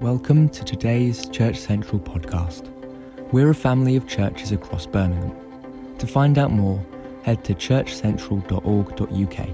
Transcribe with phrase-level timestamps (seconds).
[0.00, 2.68] Welcome to today's Church Central podcast.
[3.32, 5.36] We're a family of churches across Birmingham.
[5.98, 6.84] To find out more,
[7.22, 9.48] head to churchcentral.org.uk.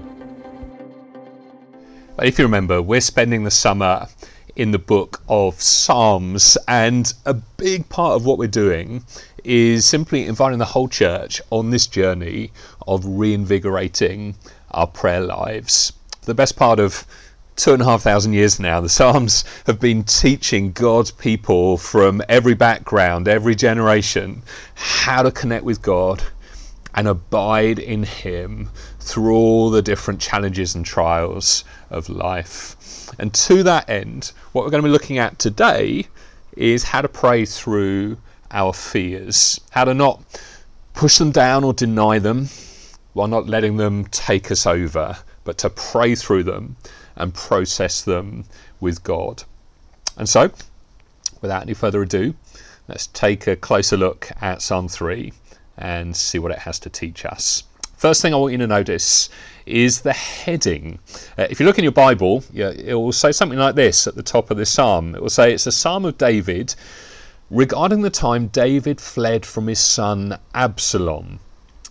[2.23, 4.07] If you remember, we're spending the summer
[4.55, 9.05] in the book of Psalms, and a big part of what we're doing
[9.43, 12.51] is simply inviting the whole church on this journey
[12.87, 14.35] of reinvigorating
[14.71, 15.93] our prayer lives.
[16.23, 17.05] The best part of
[17.61, 22.19] two and a half thousand years now, the Psalms have been teaching God's people from
[22.27, 24.41] every background, every generation,
[24.73, 26.23] how to connect with God
[26.95, 28.67] and abide in Him
[28.99, 32.75] through all the different challenges and trials of life.
[33.19, 36.07] And to that end, what we're going to be looking at today
[36.57, 38.17] is how to pray through
[38.49, 40.19] our fears, how to not
[40.95, 42.49] push them down or deny them
[43.13, 46.75] while not letting them take us over, but to pray through them
[47.21, 48.45] and process them
[48.79, 49.43] with God.
[50.17, 50.51] And so,
[51.41, 52.33] without any further ado,
[52.87, 55.31] let's take a closer look at Psalm 3
[55.77, 57.63] and see what it has to teach us.
[57.95, 59.29] First thing I want you to notice
[59.67, 60.97] is the heading.
[61.37, 64.23] Uh, if you look in your Bible, it will say something like this at the
[64.23, 65.13] top of this psalm.
[65.13, 66.73] It will say it's a psalm of David
[67.51, 71.39] regarding the time David fled from his son Absalom.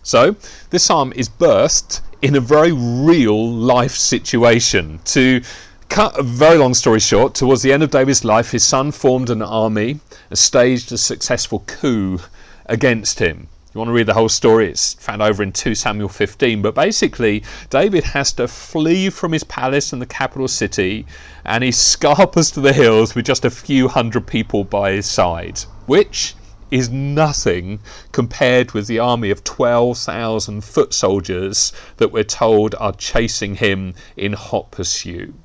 [0.03, 0.35] So,
[0.71, 4.99] this psalm is birthed in a very real life situation.
[5.05, 5.41] To
[5.89, 9.29] cut a very long story short, towards the end of David's life, his son formed
[9.29, 12.19] an army and staged a successful coup
[12.67, 13.47] against him.
[13.73, 16.61] You want to read the whole story, it's found over in 2 Samuel 15.
[16.61, 21.05] But basically, David has to flee from his palace in the capital city
[21.45, 25.59] and he scarpers to the hills with just a few hundred people by his side,
[25.85, 26.35] which
[26.71, 27.79] is nothing
[28.13, 34.33] compared with the army of 12,000 foot soldiers that we're told are chasing him in
[34.33, 35.35] hot pursuit.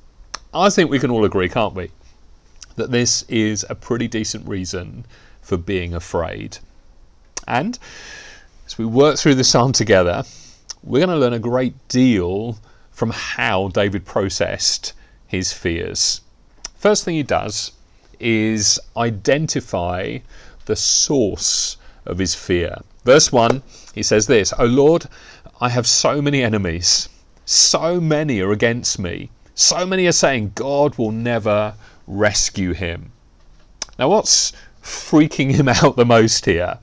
[0.53, 1.91] I think we can all agree, can't we,
[2.77, 5.05] that this is a pretty decent reason
[5.41, 6.57] for being afraid.
[7.47, 7.77] And
[8.65, 10.23] as we work through the psalm together,
[10.83, 12.57] we're going to learn a great deal
[12.91, 14.93] from how David processed
[15.27, 16.21] his fears.
[16.75, 17.71] First thing he does
[18.19, 20.19] is identify
[20.67, 22.77] the source of his fear.
[23.03, 23.63] Verse 1,
[23.95, 25.07] he says this O Lord,
[25.59, 27.09] I have so many enemies.
[27.45, 29.29] So many are against me.
[29.55, 31.73] So many are saying, God will never
[32.05, 33.11] rescue him.
[33.97, 36.77] Now, what's freaking him out the most here?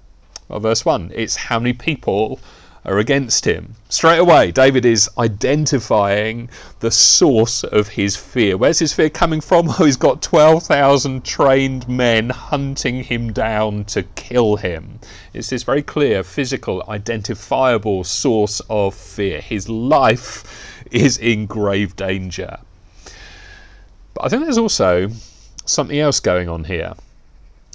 [0.49, 2.41] Well, verse 1 it's how many people
[2.85, 3.75] are against him.
[3.89, 6.51] Straight away, David is identifying
[6.81, 8.57] the source of his fear.
[8.57, 9.69] Where's his fear coming from?
[9.77, 15.01] Oh, he's got 12,000 trained men hunting him down to kill him.
[15.33, 19.41] It's this very clear, physical, identifiable source of fear.
[19.41, 22.59] His life is in grave danger.
[24.15, 25.11] But I think there's also
[25.65, 26.95] something else going on here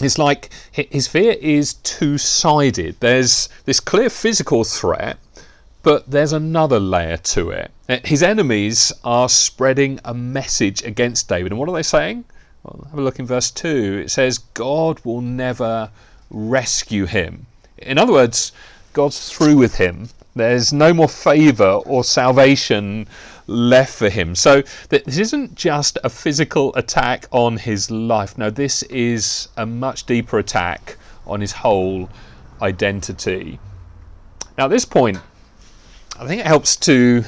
[0.01, 2.95] it's like his fear is two sided.
[2.99, 5.17] There's this clear physical threat,
[5.83, 7.71] but there's another layer to it.
[7.87, 11.51] Uh, his enemies are spreading a message against David.
[11.51, 12.25] And what are they saying?
[12.63, 14.01] Well, have a look in verse 2.
[14.05, 15.89] It says, God will never
[16.29, 17.45] rescue him.
[17.77, 18.51] In other words,
[18.93, 20.09] God's through with him.
[20.35, 23.07] There's no more favour or salvation
[23.49, 24.35] left for him.
[24.35, 28.37] So this isn't just a physical attack on his life.
[28.37, 32.09] No, this is a much deeper attack on his whole
[32.61, 33.59] identity.
[34.57, 35.17] Now, at this point,
[36.19, 37.23] I think it helps to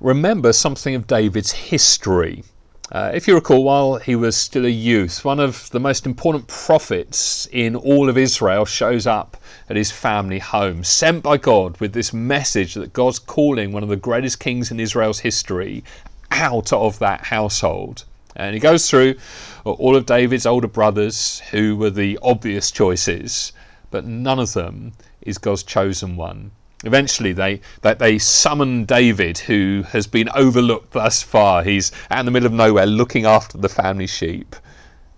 [0.00, 2.44] remember something of David's history.
[2.90, 6.46] Uh, if you recall, while he was still a youth, one of the most important
[6.48, 9.36] prophets in all of Israel shows up
[9.68, 13.90] at his family home, sent by God with this message that God's calling one of
[13.90, 15.84] the greatest kings in Israel's history
[16.30, 18.04] out of that household.
[18.34, 19.16] And he goes through
[19.64, 23.52] all of David's older brothers who were the obvious choices,
[23.90, 26.52] but none of them is God's chosen one.
[26.84, 31.64] Eventually, they, they, they summon David, who has been overlooked thus far.
[31.64, 34.54] He's out in the middle of nowhere looking after the family sheep.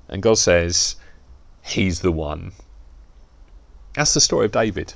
[0.09, 0.97] And God says,
[1.63, 2.53] He's the one.
[3.95, 4.95] That's the story of David.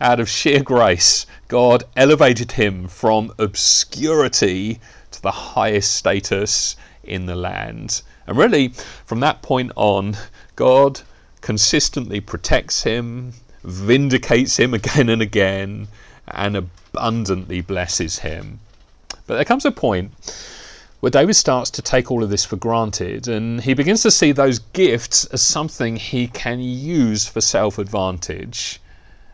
[0.00, 4.78] Out of sheer grace, God elevated him from obscurity
[5.10, 8.02] to the highest status in the land.
[8.26, 8.68] And really,
[9.04, 10.16] from that point on,
[10.54, 11.00] God
[11.40, 13.32] consistently protects him,
[13.64, 15.88] vindicates him again and again,
[16.26, 18.60] and abundantly blesses him.
[19.26, 20.12] But there comes a point
[21.00, 24.32] where David starts to take all of this for granted and he begins to see
[24.32, 28.80] those gifts as something he can use for self advantage.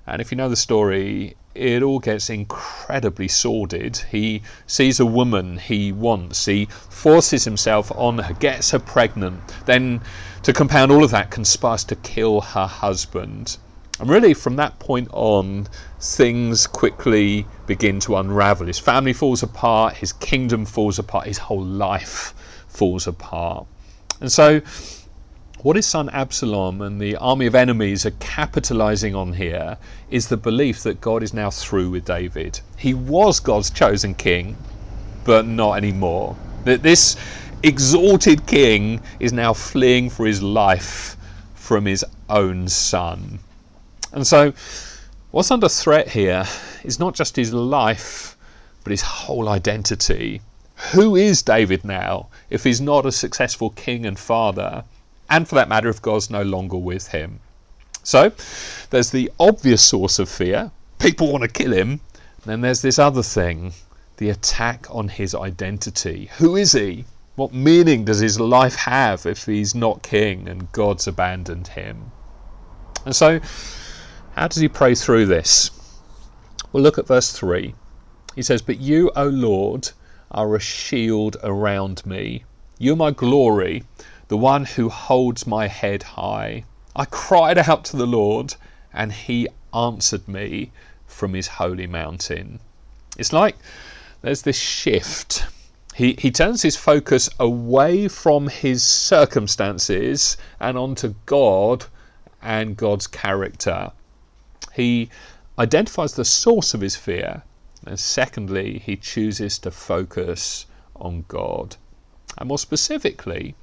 [0.07, 3.97] And if you know the story, it all gets incredibly sordid.
[4.11, 10.03] He sees a woman he wants, he forces himself on her, gets her pregnant, then,
[10.43, 13.57] to compound all of that, conspires to kill her husband.
[14.01, 15.69] And really, from that point on,
[16.01, 18.67] things quickly begin to unravel.
[18.67, 22.35] His family falls apart, his kingdom falls apart, his whole life
[22.67, 23.67] falls apart.
[24.21, 24.61] And so,
[25.63, 29.79] what his son Absalom and the army of enemies are capitalizing on here
[30.11, 32.61] is the belief that God is now through with David.
[32.77, 34.57] He was God's chosen king,
[35.25, 36.37] but not anymore.
[36.65, 37.17] That this
[37.63, 41.17] exalted king is now fleeing for his life
[41.55, 43.39] from his own son.
[44.15, 44.55] And so,
[45.31, 46.47] what's under threat here
[46.83, 48.37] is not just his life,
[48.83, 50.41] but his whole identity.
[50.93, 54.85] Who is David now if he's not a successful king and father?
[55.31, 57.41] and for that matter, if God's no longer with him.
[58.03, 58.33] So
[58.91, 62.01] there's the obvious source of fear people want to kill him.
[62.45, 63.73] Then there's this other thing
[64.19, 66.31] the attack on his identity.
[66.39, 67.05] Who is he?
[67.35, 72.13] What meaning does his life have if he's not king and God's abandoned him?
[73.05, 73.41] And so,
[74.35, 75.71] how does he pray through this?
[76.73, 77.75] Well, look at verse 3.
[78.35, 79.91] He says, But you, O Lord,
[80.31, 82.45] are a shield around me.
[82.79, 83.85] You're my glory
[84.29, 86.65] the one who holds my head high.
[86.97, 88.55] I cried out to the Lord,
[88.93, 90.73] and he answered me
[91.07, 92.61] from his holy mountain.
[93.19, 93.57] It's like
[94.23, 95.47] there's this shift.
[95.95, 101.85] He, he turns his focus away from his circumstances and onto God
[102.43, 103.93] and God's character.
[104.75, 105.09] He
[105.59, 107.43] identifies the source of his fear,
[107.87, 110.67] and secondly, he chooses to focus
[110.97, 111.77] on God.
[112.39, 113.55] And more specifically,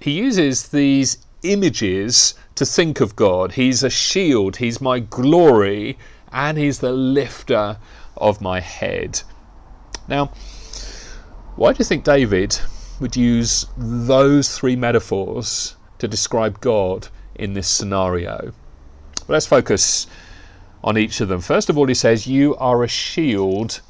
[0.00, 3.52] he uses these images to think of God.
[3.52, 5.98] He's a shield, He's my glory,
[6.32, 7.76] and He's the lifter
[8.16, 9.20] of my head.
[10.08, 10.32] Now,
[11.56, 12.58] why do you think David
[13.00, 18.52] would use those three metaphors to describe God in this scenario?
[19.26, 20.06] Well, let's focus
[20.84, 21.40] on each of them.
[21.40, 23.80] First of all, he says, You are a shield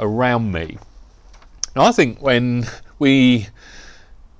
[0.00, 0.78] around me.
[1.76, 2.66] Now, I think when
[2.98, 3.46] we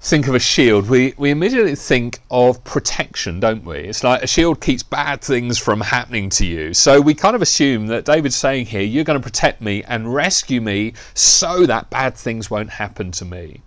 [0.01, 3.77] think of a shield, we, we immediately think of protection, don't we?
[3.77, 6.75] It's like a shield keeps bad things from happening to you.
[6.75, 10.13] So we kind of assume that David's saying here, you're going to protect me and
[10.13, 13.61] rescue me so that bad things won't happen to me.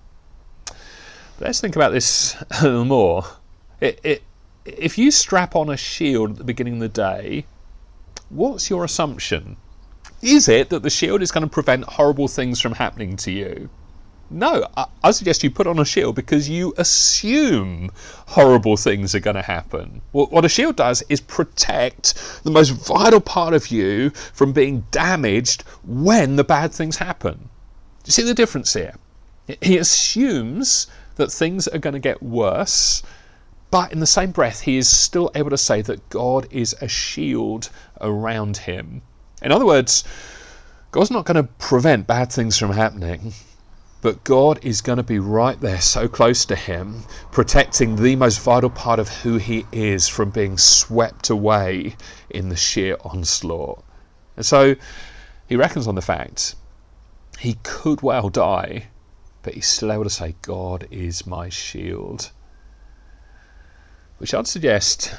[1.39, 3.23] Let's think about this a little more.
[3.79, 4.23] It, it,
[4.65, 7.45] if you strap on a shield at the beginning of the day,
[8.29, 9.57] what's your assumption?
[10.21, 13.69] Is it that the shield is going to prevent horrible things from happening to you?
[14.29, 17.91] No, I, I, suggest you put on a shield because you assume
[18.27, 20.01] horrible things are going to happen.
[20.13, 24.85] What, what a shield does is protect the most vital part of you from being
[24.89, 27.37] damaged when the bad things happen.
[27.37, 28.95] Do you see the difference here?
[29.61, 30.87] He assumes
[31.17, 33.03] that things are going to get worse,
[33.71, 36.87] but in the same breath, he is still able to say that God is a
[36.87, 37.69] shield
[38.01, 39.01] around him.
[39.41, 40.03] In other words,
[40.91, 43.33] God's not going to prevent bad things from happening
[44.05, 48.39] but God is going to be right there, so close to Him, protecting the most
[48.39, 51.95] vital part of who He is from being swept away
[52.29, 53.83] in the sheer onslaught.
[54.37, 54.75] And so
[55.47, 56.53] he reckons on the fact
[57.39, 58.89] he could well die,
[59.41, 62.29] but he's still able to say, God is my shield.
[64.17, 65.13] Which I'd suggest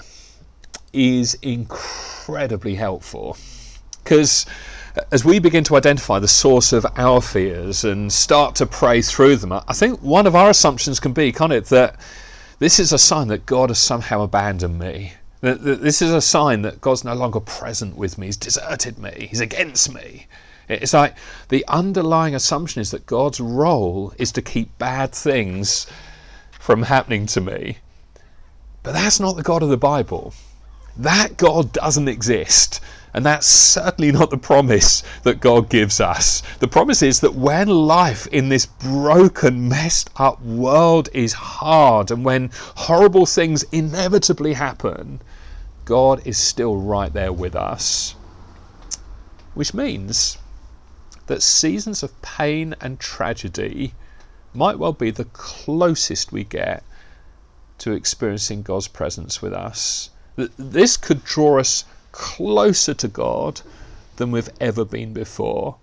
[0.93, 3.37] is incredibly helpful.
[4.03, 4.47] Because
[5.13, 9.37] as we begin to identify the source of our fears and start to pray through
[9.37, 12.01] them, I think one of our assumptions can be, can't it, that
[12.59, 15.13] this is a sign that God has somehow abandoned me.
[15.43, 18.27] That, this is a sign that God's no longer present with me.
[18.27, 19.29] He's deserted me.
[19.31, 20.27] He's against me.
[20.69, 21.15] It's like
[21.49, 25.87] the underlying assumption is that God's role is to keep bad things
[26.59, 27.79] from happening to me.
[28.87, 30.33] But that's not the God of the Bible.
[30.97, 32.81] That God doesn't exist.
[33.13, 36.41] And that's certainly not the promise that God gives us.
[36.61, 42.25] The promise is that when life in this broken, messed up world is hard and
[42.25, 45.21] when horrible things inevitably happen,
[45.85, 48.15] God is still right there with us.
[49.55, 50.39] Which means
[51.27, 53.95] that seasons of pain and tragedy
[54.55, 56.85] might well be the closest we get
[57.79, 60.11] to experiencing God's presence with us.
[60.37, 63.61] This could draw us closer to God
[64.17, 65.77] than we've ever been before.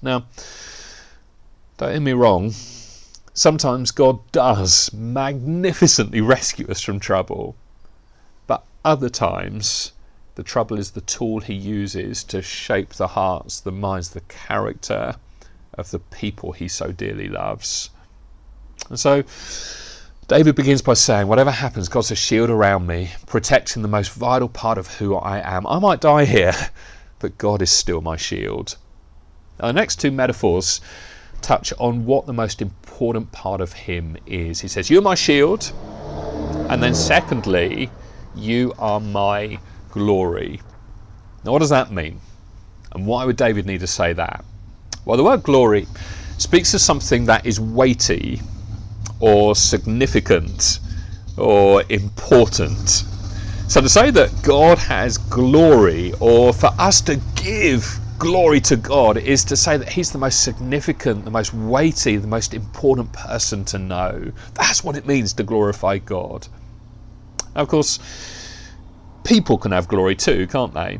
[0.00, 0.24] Now,
[1.76, 2.52] don't get me wrong,
[3.34, 7.54] sometimes God does magnificently rescue us from trouble,
[8.46, 9.92] but other times
[10.34, 15.16] The trouble is the tool he uses to shape the hearts, the minds, the character
[15.74, 17.90] of the people he so dearly loves.
[18.88, 19.24] And so
[20.28, 24.48] David begins by saying, Whatever happens, God's a shield around me, protecting the most vital
[24.48, 25.66] part of who I am.
[25.66, 26.54] I might die here,
[27.18, 28.76] but God is still my shield.
[29.58, 30.80] Now, the next two metaphors
[31.40, 34.60] touch on what the most important part of Him is.
[34.60, 35.72] He says, You're my shield.
[36.68, 37.90] And then, secondly,
[38.36, 39.58] you are my
[39.90, 40.62] glory.
[41.44, 42.20] Now, what does that mean?
[42.92, 44.44] And why would David need to say that?
[45.04, 45.88] Well, the word glory
[46.38, 48.40] speaks of something that is weighty
[49.22, 50.80] or significant
[51.38, 53.04] or important.
[53.68, 59.16] So to say that God has glory or for us to give glory to God
[59.16, 63.64] is to say that He's the most significant, the most weighty, the most important person
[63.66, 64.32] to know.
[64.54, 66.48] That's what it means to glorify God.
[67.54, 68.00] Now, of course,
[69.24, 70.98] people can have glory too, can't they?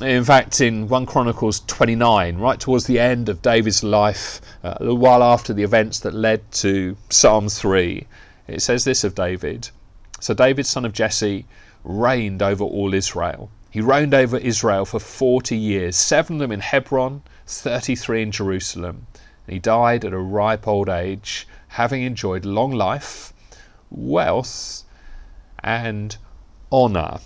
[0.00, 4.94] In fact, in 1 Chronicles 29, right towards the end of David's life, uh, a
[4.94, 8.06] while after the events that led to Psalm 3,
[8.48, 9.68] it says this of David.
[10.20, 11.44] So, David, son of Jesse,
[11.84, 13.50] reigned over all Israel.
[13.70, 19.06] He reigned over Israel for 40 years, seven of them in Hebron, 33 in Jerusalem.
[19.46, 23.34] And he died at a ripe old age, having enjoyed long life,
[23.90, 24.84] wealth,
[25.62, 26.16] and
[26.72, 27.18] honour.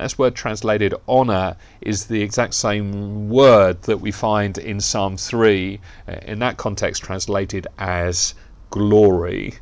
[0.00, 5.78] This word translated honour is the exact same word that we find in Psalm 3,
[6.08, 8.34] uh, in that context translated as
[8.70, 9.54] glory.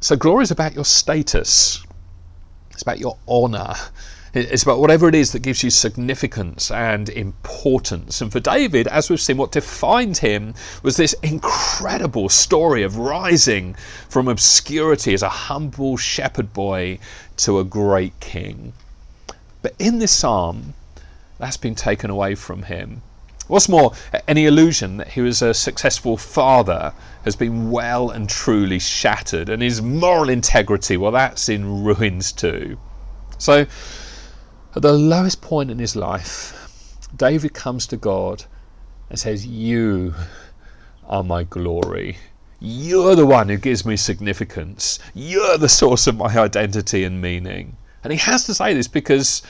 [0.00, 1.82] So, glory is about your status,
[2.70, 3.74] it's about your honour.
[4.34, 8.22] It's about whatever it is that gives you significance and importance.
[8.22, 13.74] And for David, as we've seen, what defined him was this incredible story of rising
[14.08, 16.98] from obscurity as a humble shepherd boy
[17.38, 18.72] to a great king.
[19.62, 20.74] But in this psalm,
[21.38, 23.02] that's been taken away from him.
[23.46, 23.92] What's more,
[24.28, 26.92] any illusion that he was a successful father
[27.24, 32.78] has been well and truly shattered, and his moral integrity, well, that's in ruins too.
[33.38, 33.66] So,
[34.74, 38.44] at the lowest point in his life, David comes to God
[39.10, 40.14] and says, You
[41.06, 42.16] are my glory.
[42.58, 44.98] You're the one who gives me significance.
[45.14, 47.76] You're the source of my identity and meaning.
[48.02, 49.42] And he has to say this because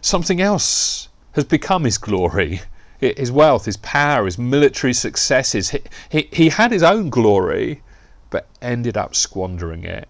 [0.00, 2.60] something else has become his glory
[2.98, 5.70] his wealth, his power, his military successes.
[5.70, 7.82] He, he, he had his own glory,
[8.30, 10.08] but ended up squandering it.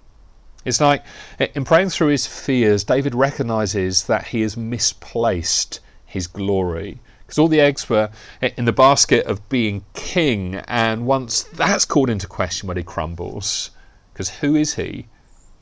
[0.65, 1.05] It's like
[1.39, 7.01] in praying through his fears, David recognizes that he has misplaced his glory.
[7.21, 12.11] Because all the eggs were in the basket of being king, and once that's called
[12.11, 13.71] into question when he crumbles,
[14.13, 15.07] because who is he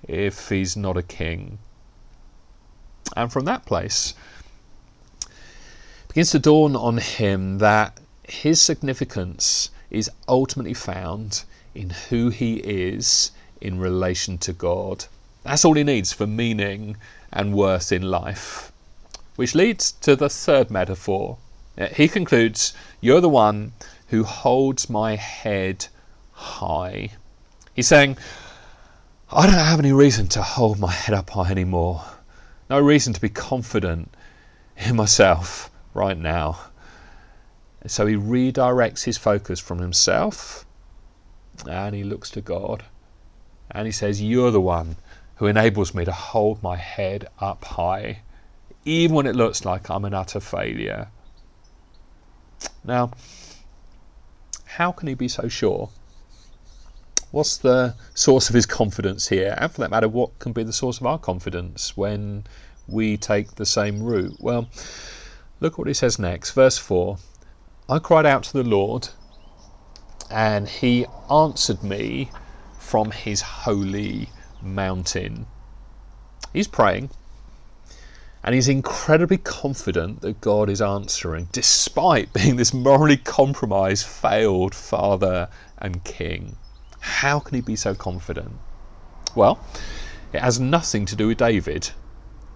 [0.06, 1.58] if he's not a king?
[3.16, 4.14] And from that place,
[6.08, 11.44] begins to dawn on him that his significance is ultimately found
[11.74, 13.30] in who he is
[13.60, 15.04] in relation to God.
[15.42, 16.96] That's all he needs for meaning
[17.32, 18.72] and worth in life.
[19.36, 21.36] Which leads to the third metaphor.
[21.94, 23.72] He concludes, You're the one
[24.08, 25.88] who holds my head
[26.32, 27.10] high.
[27.74, 28.16] He's saying,
[29.30, 32.04] I don't have any reason to hold my head up high anymore
[32.68, 34.14] no reason to be confident
[34.76, 36.58] in myself right now.
[37.86, 40.64] So he redirects his focus from himself
[41.68, 42.84] and he looks to God
[43.70, 44.96] and he says, You're the one
[45.36, 48.20] who enables me to hold my head up high,
[48.84, 51.08] even when it looks like I'm an utter failure.
[52.84, 53.12] Now,
[54.64, 55.90] how can he be so sure?
[57.34, 59.56] What's the source of his confidence here?
[59.58, 62.44] And for that matter, what can be the source of our confidence when
[62.86, 64.36] we take the same route?
[64.38, 64.68] Well,
[65.58, 66.52] look what he says next.
[66.52, 67.18] Verse 4
[67.88, 69.08] I cried out to the Lord,
[70.30, 72.30] and he answered me
[72.78, 74.30] from his holy
[74.62, 75.46] mountain.
[76.52, 77.10] He's praying,
[78.44, 85.48] and he's incredibly confident that God is answering, despite being this morally compromised, failed father
[85.78, 86.54] and king.
[87.04, 88.52] How can he be so confident?
[89.34, 89.60] Well,
[90.32, 91.90] it has nothing to do with David.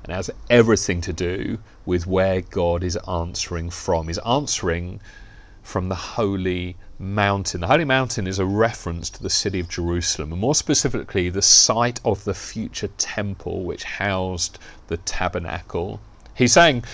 [0.05, 4.07] It has everything to do with where God is answering from.
[4.07, 5.02] He's answering
[5.62, 7.61] from the holy mountain.
[7.61, 11.43] The holy mountain is a reference to the city of Jerusalem, and more specifically, the
[11.43, 16.00] site of the future temple which housed the tabernacle.
[16.35, 16.85] He's saying,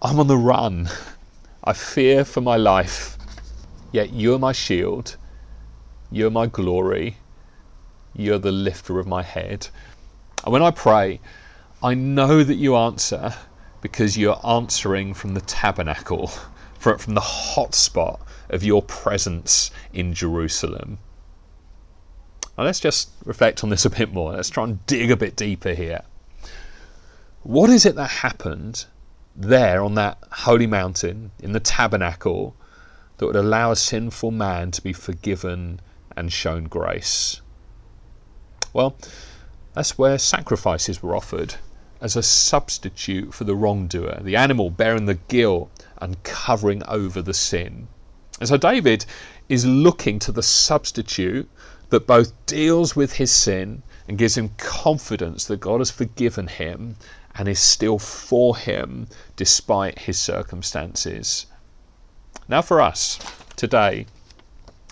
[0.00, 0.88] I'm on the run.
[1.62, 3.18] I fear for my life,
[3.92, 5.18] yet you're my shield
[6.10, 7.16] you're my glory.
[8.14, 9.68] You're the lifter of my head.
[10.44, 11.20] And when I pray,
[11.82, 13.34] I know that you answer
[13.80, 16.26] because you're answering from the tabernacle,
[16.78, 20.98] from the hot spot of your presence in Jerusalem.
[22.56, 24.32] Now let's just reflect on this a bit more.
[24.32, 26.02] Let's try and dig a bit deeper here.
[27.42, 28.86] What is it that happened
[29.36, 32.56] there on that holy mountain in the tabernacle
[33.18, 35.80] that would allow a sinful man to be forgiven
[36.18, 37.40] and shown grace?
[38.72, 38.96] Well,
[39.74, 41.54] that's where sacrifices were offered
[42.00, 47.34] as a substitute for the wrongdoer, the animal bearing the guilt and covering over the
[47.34, 47.88] sin.
[48.40, 49.04] And so David
[49.48, 51.48] is looking to the substitute
[51.90, 56.96] that both deals with his sin and gives him confidence that God has forgiven him
[57.34, 61.46] and is still for him despite his circumstances.
[62.48, 63.18] Now, for us
[63.56, 64.06] today,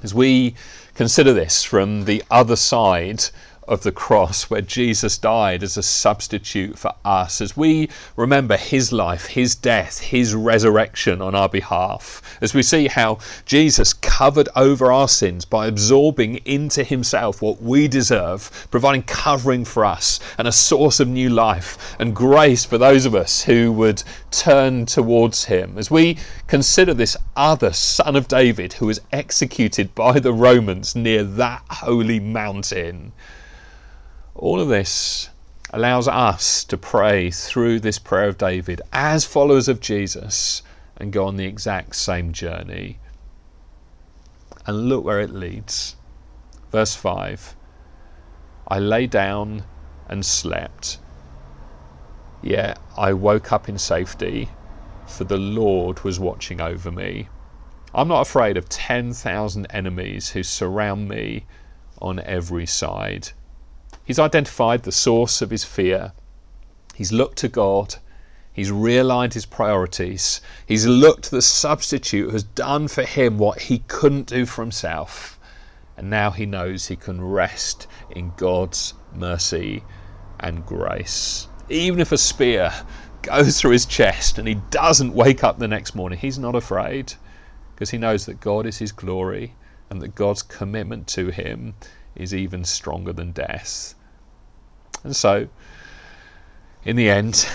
[0.02, 0.54] as we
[0.96, 3.24] consider this from the other side
[3.68, 8.92] of the cross where Jesus died as a substitute for us, as we remember his
[8.92, 14.92] life, his death, his resurrection on our behalf, as we see how Jesus covered over
[14.92, 20.52] our sins by absorbing into himself what we deserve, providing covering for us and a
[20.52, 25.76] source of new life and grace for those of us who would turn towards him,
[25.76, 31.24] as we consider this other son of David who was executed by the Romans near
[31.24, 33.12] that holy mountain
[34.38, 35.30] all of this
[35.70, 40.62] allows us to pray through this prayer of David as followers of Jesus
[40.98, 42.98] and go on the exact same journey.
[44.66, 45.96] And look where it leads.
[46.70, 47.56] Verse 5
[48.68, 49.64] I lay down
[50.08, 50.98] and slept.
[52.42, 54.50] Yet I woke up in safety,
[55.06, 57.28] for the Lord was watching over me.
[57.94, 61.46] I'm not afraid of 10,000 enemies who surround me
[62.02, 63.30] on every side.
[64.06, 66.12] He's identified the source of his fear.
[66.94, 67.96] He's looked to God.
[68.52, 70.40] He's realigned his priorities.
[70.64, 75.40] He's looked the substitute has done for him what he couldn't do for himself.
[75.96, 79.82] And now he knows he can rest in God's mercy
[80.38, 81.48] and grace.
[81.68, 82.72] Even if a spear
[83.22, 87.12] goes through his chest and he doesn't wake up the next morning, he's not afraid
[87.74, 89.54] because he knows that God is his glory
[89.90, 91.74] and that God's commitment to him
[92.16, 93.94] is even stronger than death.
[95.04, 95.48] And so,
[96.84, 97.48] in the end,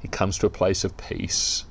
[0.00, 1.64] he comes to a place of peace.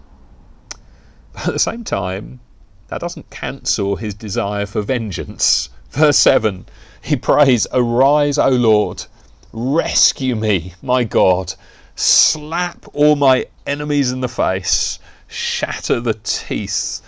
[1.34, 2.40] But at the same time,
[2.88, 5.70] that doesn't cancel his desire for vengeance.
[5.92, 6.66] Verse 7
[7.02, 9.06] he prays, Arise, O Lord,
[9.54, 11.54] rescue me, my God,
[11.96, 17.02] slap all my enemies in the face, shatter the teeth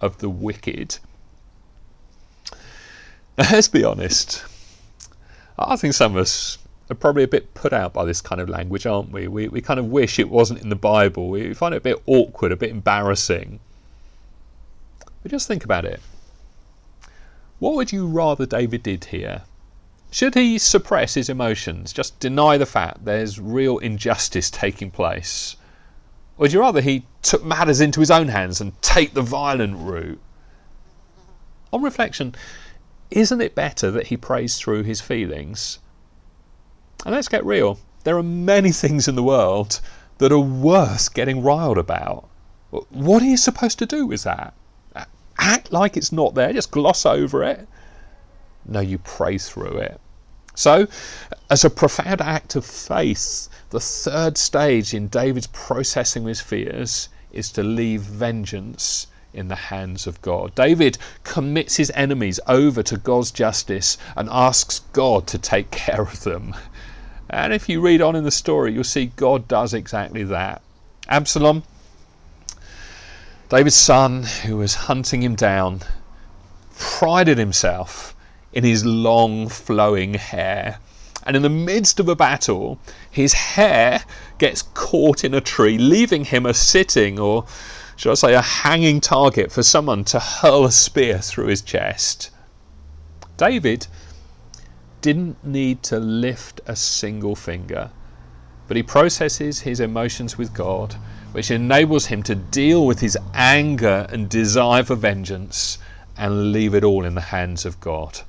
[0.00, 0.98] of the wicked.
[3.38, 4.44] Now, let's be honest.
[5.58, 6.58] I think some of us
[6.90, 9.28] are probably a bit put out by this kind of language, aren't we?
[9.28, 11.28] We, we kind of wish it wasn't in the Bible.
[11.28, 13.60] We find it a bit awkward, a bit embarrassing.
[15.22, 16.00] But just think about it.
[17.58, 19.42] What would you rather David did here?
[20.10, 25.56] Should he suppress his emotions, just deny the fact there's real injustice taking place?
[26.36, 29.76] Or would you rather he took matters into his own hands and take the violent
[29.78, 30.20] route?
[31.72, 32.34] On reflection,
[33.14, 35.78] isn't it better that he prays through his feelings?
[37.06, 37.78] And let's get real.
[38.02, 39.80] There are many things in the world
[40.18, 42.28] that are worth getting riled about.
[42.90, 44.52] What are you supposed to do with that?
[45.38, 47.68] Act like it's not there, just gloss over it?
[48.66, 50.00] No, you pray through it.
[50.56, 50.88] So,
[51.50, 57.50] as a profound act of faith, the third stage in David's processing his fears is
[57.52, 60.54] to leave vengeance in the hands of God.
[60.54, 66.22] David commits his enemies over to God's justice and asks God to take care of
[66.24, 66.54] them.
[67.28, 70.62] And if you read on in the story, you'll see God does exactly that.
[71.08, 71.64] Absalom,
[73.48, 75.80] David's son, who was hunting him down,
[76.78, 78.14] prided himself
[78.52, 80.78] in his long flowing hair.
[81.26, 82.78] And in the midst of a battle,
[83.10, 84.04] his hair
[84.38, 87.46] gets caught in a tree, leaving him a sitting or
[87.96, 92.30] should I say, a hanging target for someone to hurl a spear through his chest.
[93.36, 93.86] David
[95.00, 97.90] didn't need to lift a single finger,
[98.66, 100.94] but he processes his emotions with God,
[101.32, 105.78] which enables him to deal with his anger and desire for vengeance
[106.16, 108.20] and leave it all in the hands of God.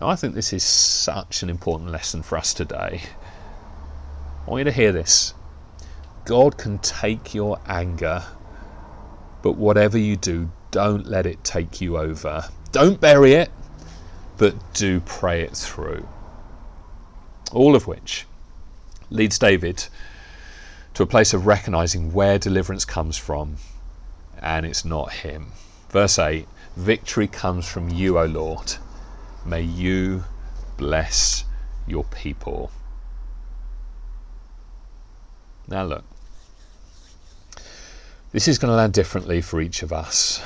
[0.00, 3.02] Now, I think this is such an important lesson for us today.
[4.46, 5.34] I want you to hear this.
[6.24, 8.22] God can take your anger,
[9.42, 12.48] but whatever you do, don't let it take you over.
[12.70, 13.50] Don't bury it,
[14.38, 16.06] but do pray it through.
[17.52, 18.26] All of which
[19.10, 19.86] leads David
[20.94, 23.56] to a place of recognizing where deliverance comes from,
[24.40, 25.52] and it's not Him.
[25.90, 28.74] Verse 8 Victory comes from you, O Lord.
[29.44, 30.24] May you
[30.76, 31.44] bless
[31.86, 32.70] your people.
[35.68, 36.04] Now, look,
[38.32, 40.40] this is going to land differently for each of us.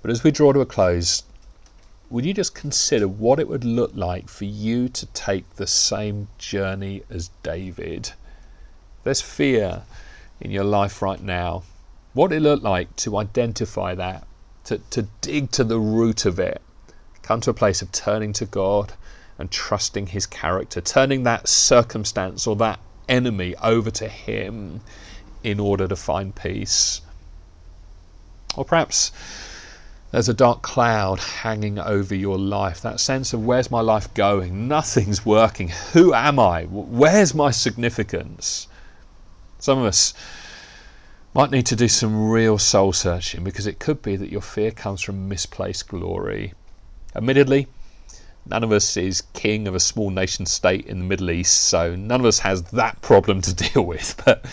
[0.00, 1.22] But as we draw to a close,
[2.08, 6.28] would you just consider what it would look like for you to take the same
[6.38, 8.12] journey as David?
[9.04, 9.82] There's fear
[10.40, 11.64] in your life right now.
[12.14, 14.26] What it look like to identify that,
[14.64, 16.62] to, to dig to the root of it,
[17.20, 18.94] come to a place of turning to God
[19.36, 24.80] and trusting His character, turning that circumstance or that enemy over to Him
[25.42, 27.00] in order to find peace.
[28.56, 29.12] Or perhaps
[30.10, 32.80] there's a dark cloud hanging over your life.
[32.80, 34.66] That sense of where's my life going?
[34.66, 35.68] Nothing's working.
[35.92, 36.64] Who am I?
[36.64, 38.68] Where's my significance?
[39.58, 40.14] Some of us
[41.34, 44.70] might need to do some real soul searching because it could be that your fear
[44.70, 46.54] comes from misplaced glory.
[47.14, 47.66] Admittedly,
[48.46, 51.94] none of us is king of a small nation state in the Middle East, so
[51.94, 54.20] none of us has that problem to deal with.
[54.24, 54.46] But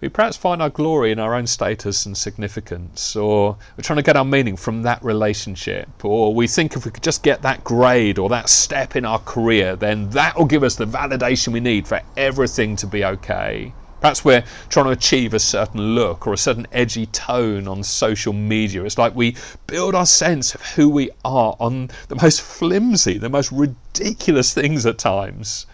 [0.00, 4.02] we perhaps find our glory in our own status and significance, or we're trying to
[4.02, 7.62] get our meaning from that relationship, or we think if we could just get that
[7.64, 11.60] grade or that step in our career, then that will give us the validation we
[11.60, 13.72] need for everything to be okay.
[14.00, 18.32] Perhaps we're trying to achieve a certain look or a certain edgy tone on social
[18.32, 18.82] media.
[18.84, 19.36] It's like we
[19.66, 24.86] build our sense of who we are on the most flimsy, the most ridiculous things
[24.86, 25.66] at times,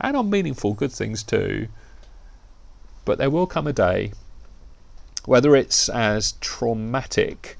[0.00, 1.68] and on meaningful good things too.
[3.04, 4.12] But there will come a day,
[5.24, 7.56] whether it's as traumatic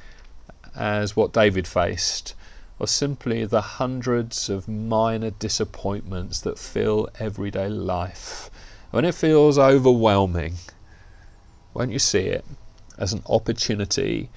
[0.75, 2.35] as what David faced,
[2.79, 8.51] or simply the hundreds of minor disappointments that fill everyday life,
[8.91, 10.55] when it feels overwhelming,
[11.75, 12.45] won't you see it
[12.99, 14.31] as an opportunity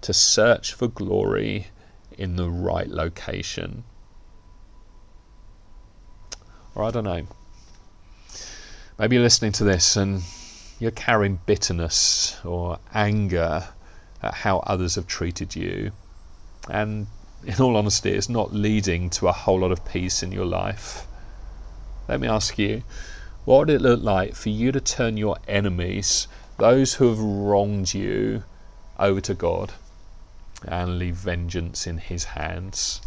[0.00, 1.68] to search for glory
[2.16, 3.84] in the right location?
[6.74, 7.26] Or I don't know.
[8.96, 10.22] Maybe you're listening to this and
[10.78, 13.66] you're carrying bitterness or anger
[14.22, 15.90] at how others have treated you.
[16.70, 17.08] And
[17.44, 21.08] in all honesty, it's not leading to a whole lot of peace in your life.
[22.08, 22.84] Let me ask you,
[23.44, 26.28] what would it look like for you to turn your enemies,
[26.58, 28.44] those who have wronged you,
[28.96, 29.72] over to God
[30.68, 33.00] and leave vengeance in His hands?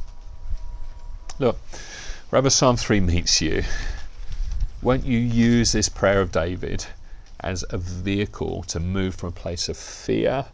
[1.39, 1.58] Look,
[2.30, 3.63] wherever Psalm 3 meets you,
[4.82, 6.86] won't you use this prayer of David
[7.40, 10.46] as a vehicle to move from a place of fear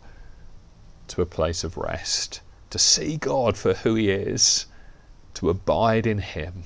[1.08, 4.66] to a place of rest, to see God for who He is,
[5.36, 6.64] to abide in Him,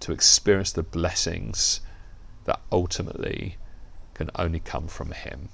[0.00, 1.80] to experience the blessings
[2.44, 3.56] that ultimately
[4.14, 5.48] can only come from Him?